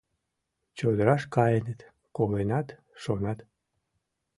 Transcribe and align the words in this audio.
Чодыраш 0.77 1.23
каеныт, 1.35 1.79
коленат, 2.15 2.67
шонат. 3.01 3.39